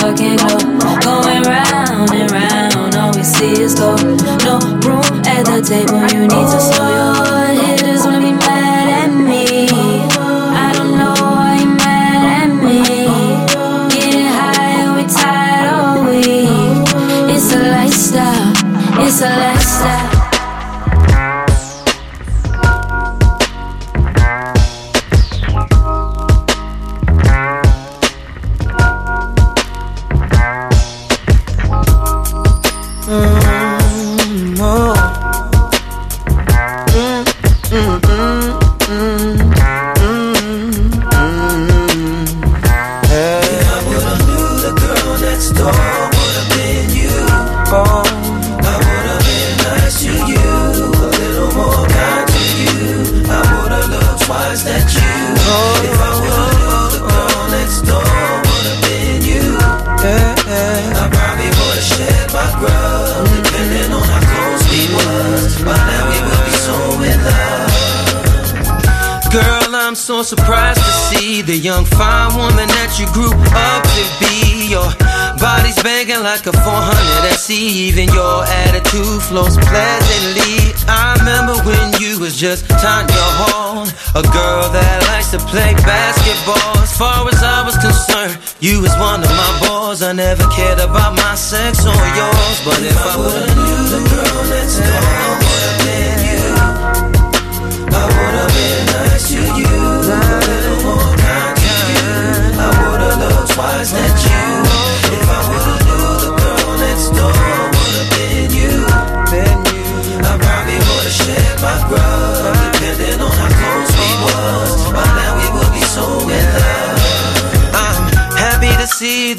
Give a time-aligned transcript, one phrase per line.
[0.00, 0.60] fucking up.
[1.02, 1.55] Going right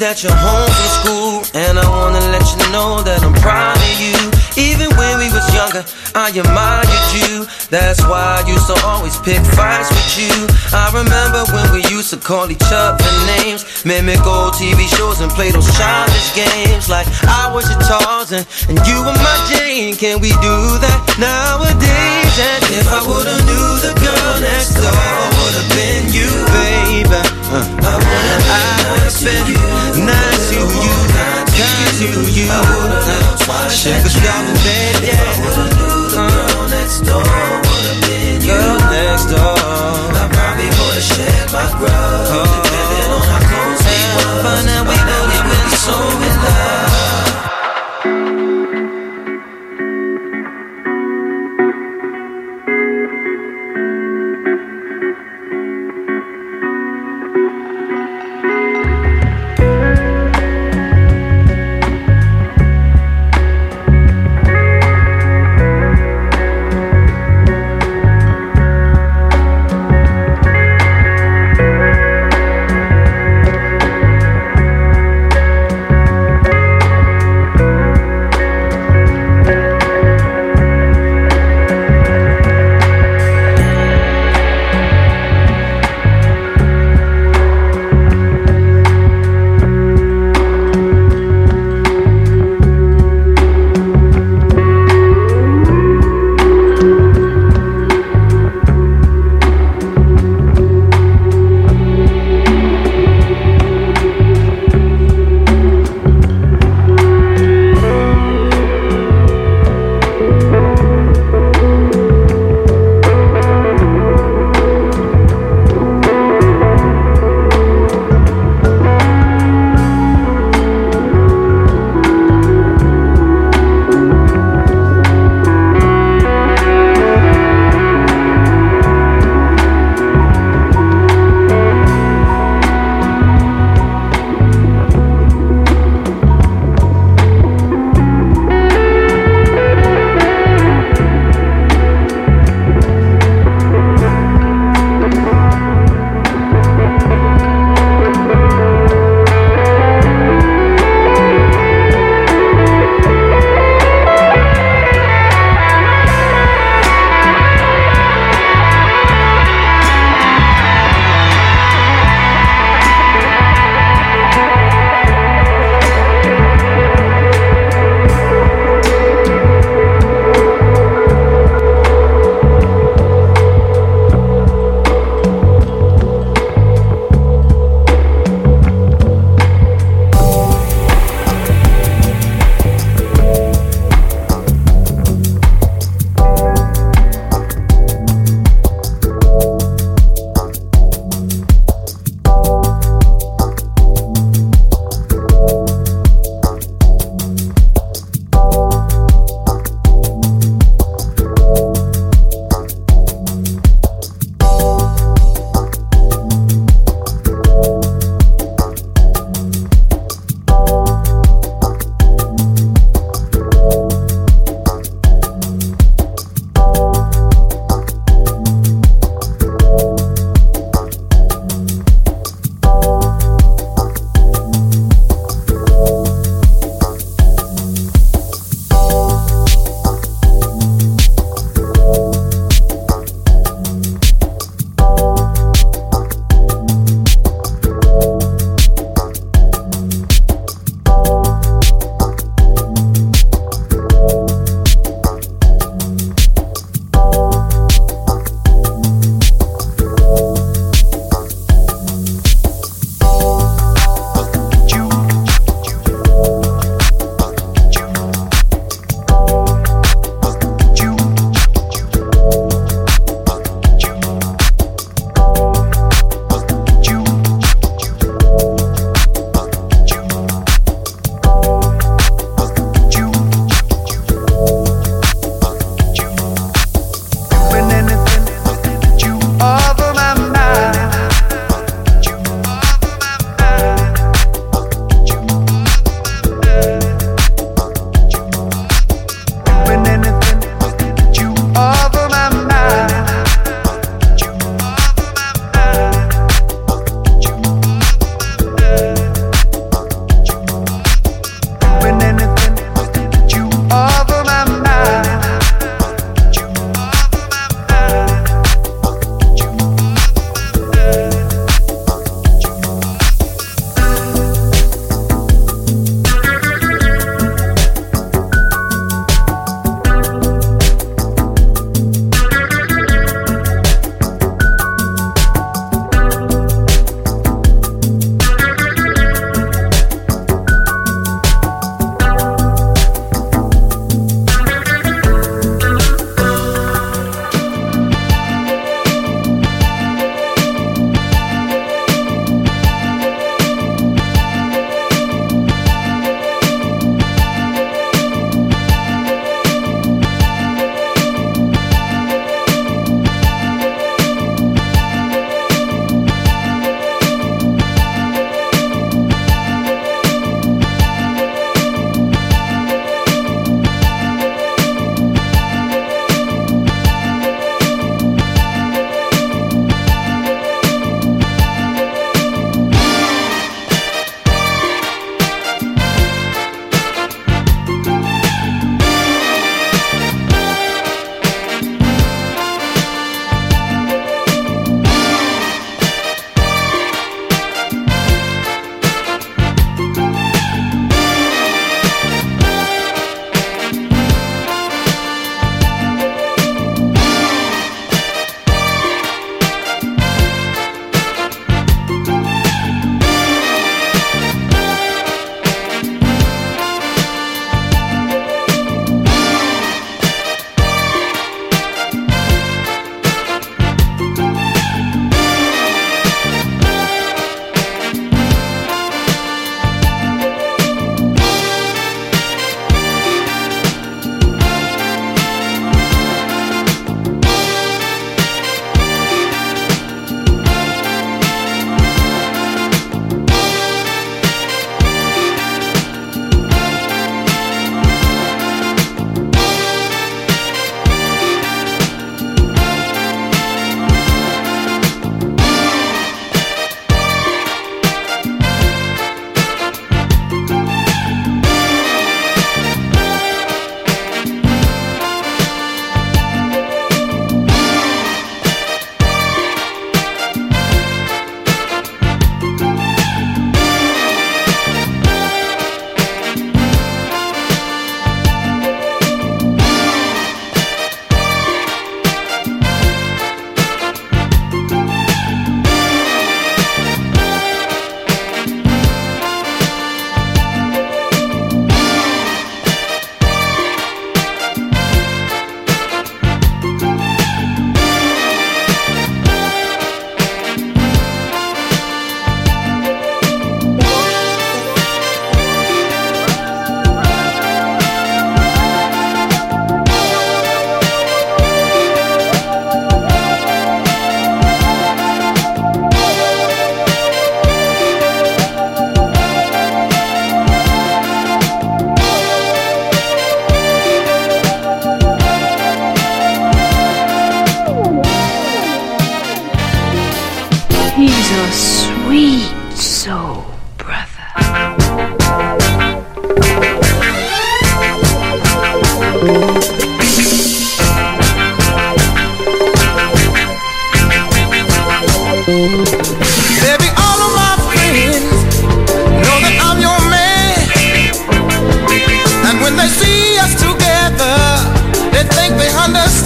[0.08, 4.00] that you're home from school, and I wanna let you know that I'm proud of
[4.00, 4.16] you.
[4.56, 5.84] Even when we was younger,
[6.14, 6.97] I admired you.
[7.70, 10.34] That's why I used to always pick fights with you.
[10.72, 13.04] I remember when we used to call each other
[13.38, 16.88] names, mimic old TV shows and play those childish games.
[16.88, 19.96] Like I was your Tarzan and you were my Jane.
[19.96, 22.34] Can we do that nowadays?
[22.38, 27.20] And if I would've knew the girl next door would've been you, baby.
[27.50, 27.94] Uh, I
[28.90, 30.92] would've been nice to you,
[31.56, 32.46] kind to you.
[32.50, 32.98] I would've
[33.70, 36.47] Shake a stop in bed, yeah.
[36.98, 38.58] Next door would've been you.
[38.58, 39.54] Girl next door.
[40.18, 41.94] I probably would've shared my grub.
[41.94, 42.42] Oh.
[42.64, 44.42] Depending on how close we were.
[44.42, 45.94] By now we would've been so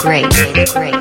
[0.00, 0.24] great,
[0.72, 0.99] great.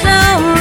[0.00, 0.59] flower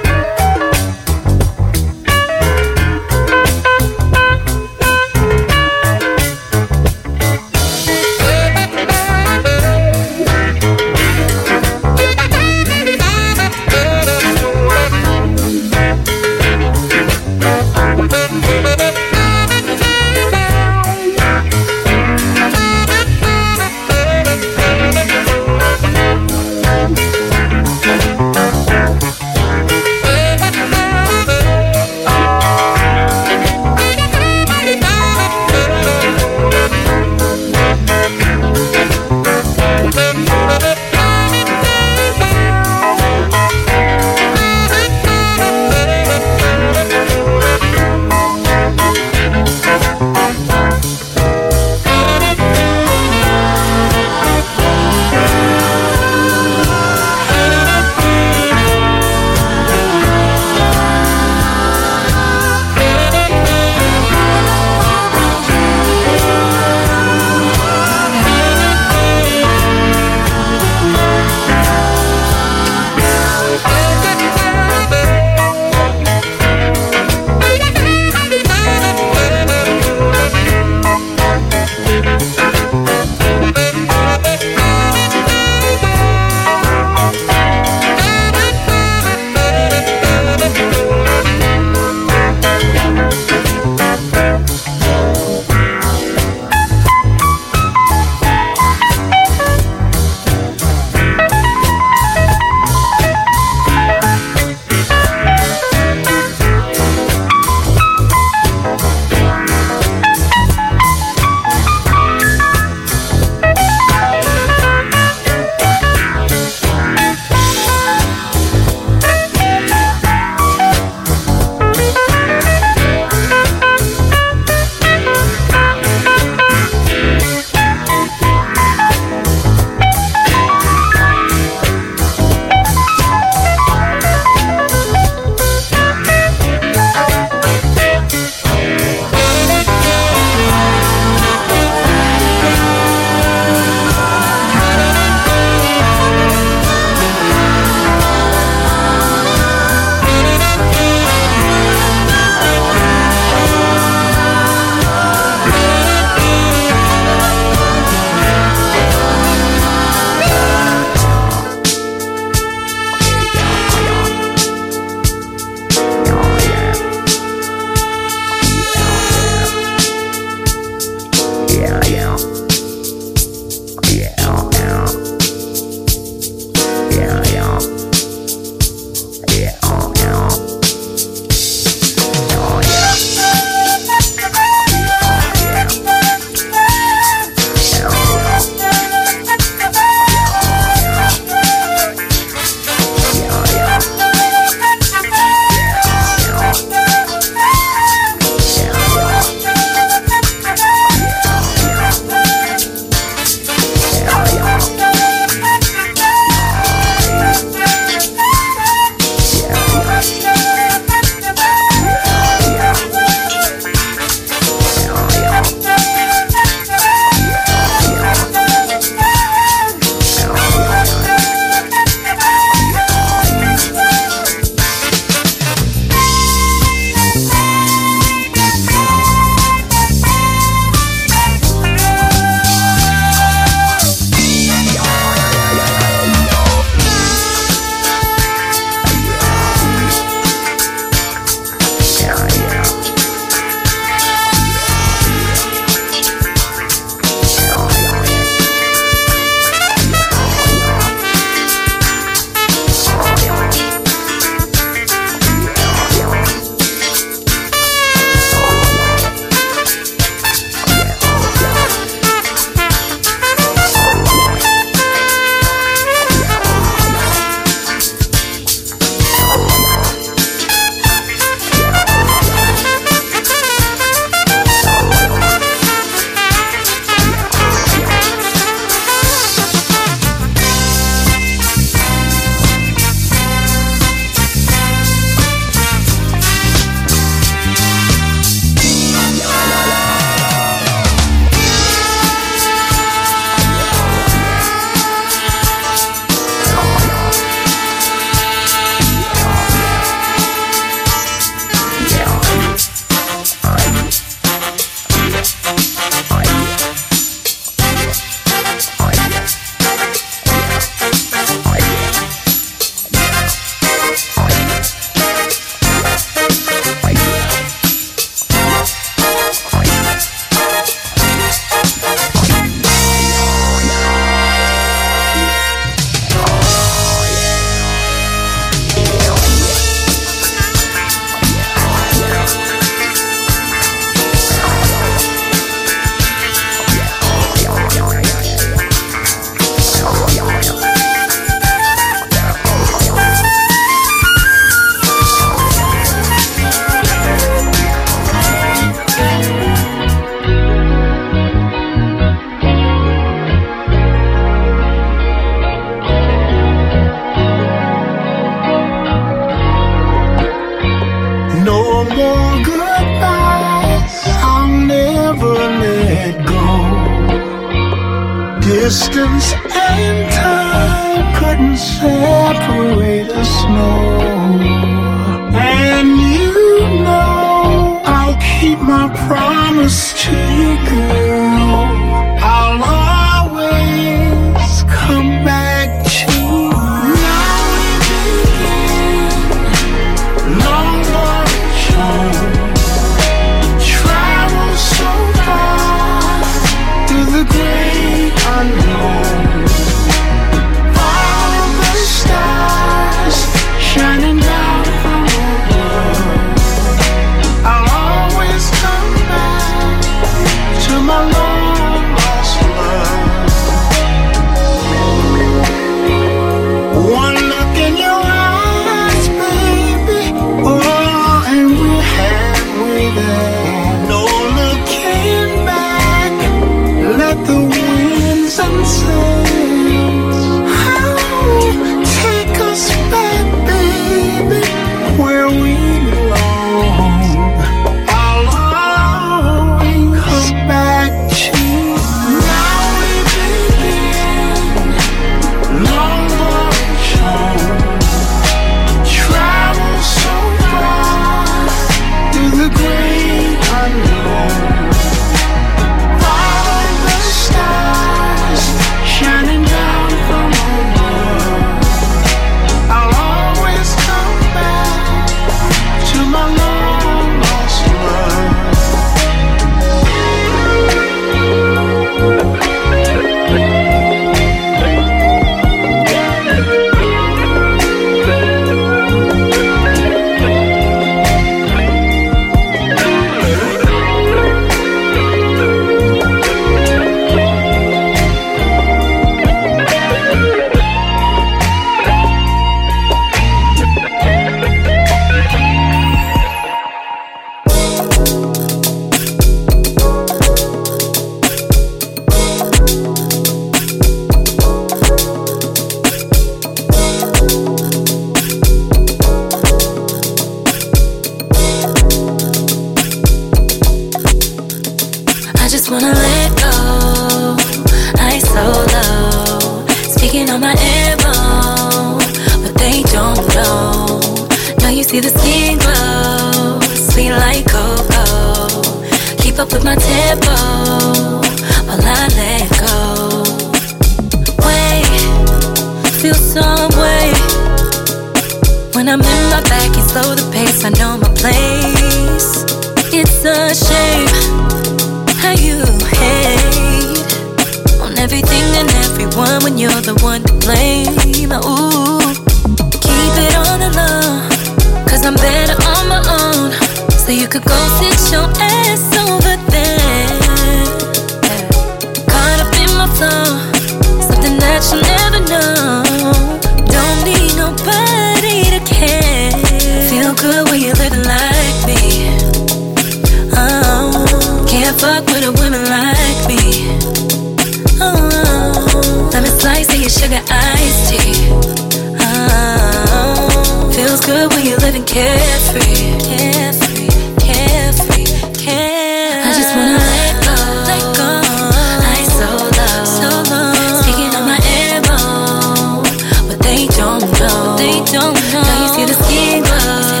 [597.60, 598.40] they don't know.
[598.40, 600.00] Now you see the skin glow,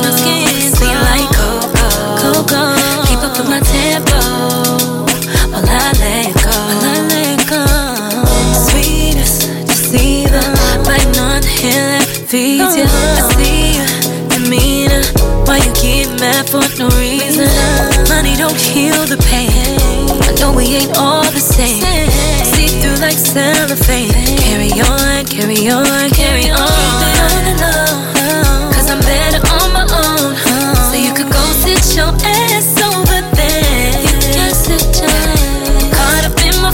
[0.80, 2.16] clean like cocoa.
[2.16, 2.72] cocoa.
[3.06, 4.20] Keep up with my tempo,
[5.52, 6.56] while I let go.
[6.68, 7.64] While I let go.
[8.66, 12.88] Sweetest to see them deceiver, by not healing feeds you.
[12.88, 13.18] Uh-huh.
[13.18, 13.86] I see you,
[14.32, 15.04] demeanor.
[15.44, 17.48] Why you get mad for no reason?
[18.08, 20.08] Money don't heal the pain.
[20.28, 21.29] I know we ain't all
[23.00, 24.12] like cellophane.
[24.36, 26.68] Carry on, carry on, carry on.
[28.72, 30.36] Cause I'm better on my own.
[30.90, 33.92] So you go sit your ass over there.
[34.04, 34.14] You.
[35.96, 36.70] Caught up in my.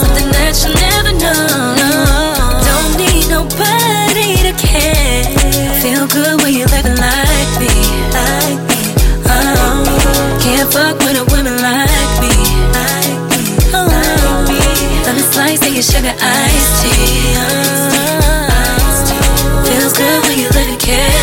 [0.00, 1.72] Something that you'll never know.
[2.68, 5.24] Don't need nobody to care.
[5.80, 7.72] Feel good when you're like me.
[9.24, 10.38] Oh.
[10.42, 11.07] Can't fuck
[15.78, 17.34] your sugar iced tea.
[19.70, 21.17] Feels good when you let it kiss.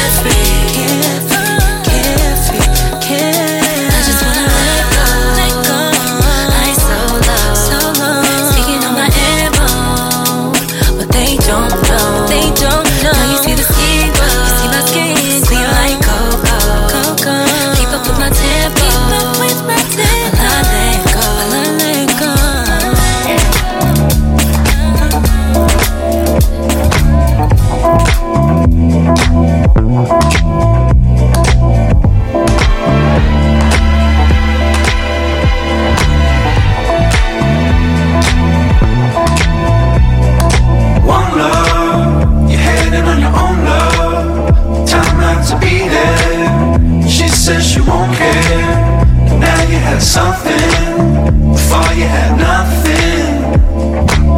[50.16, 53.36] before you had nothing.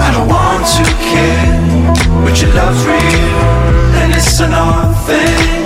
[0.02, 1.54] I don't want to care,
[2.24, 3.38] but your love's real,
[4.02, 5.66] and it's an odd thing.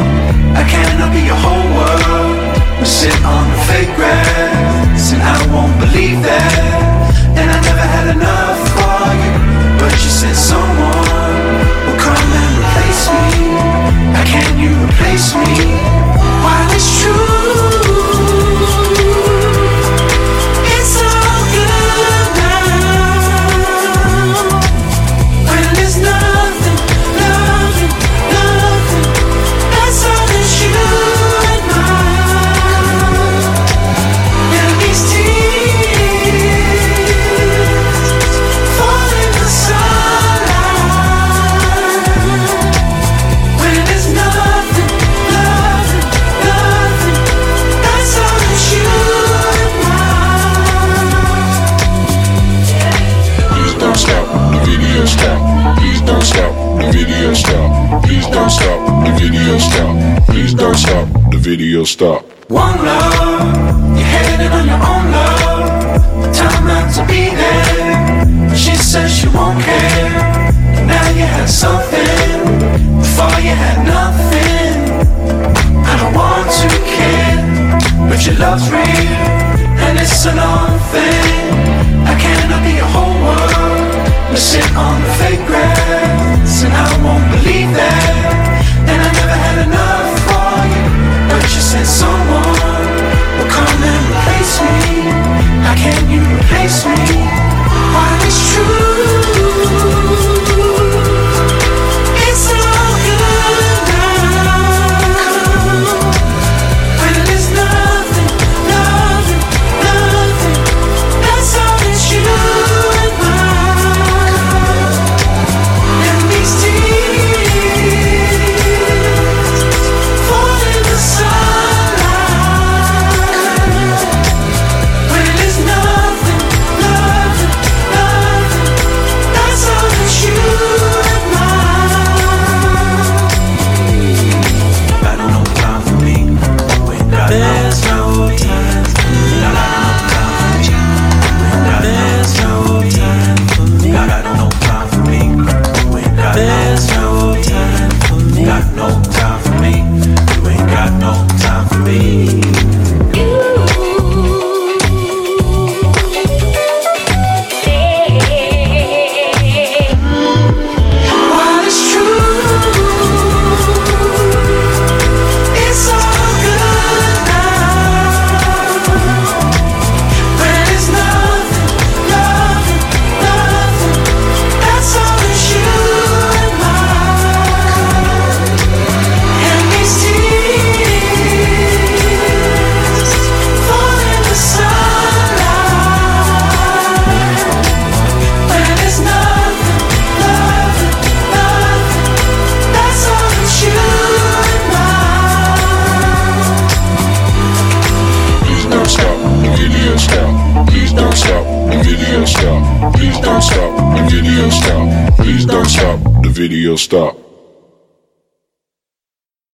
[0.53, 2.35] I cannot be your whole world.
[2.79, 6.50] We sit on the fake grass, and I won't believe that.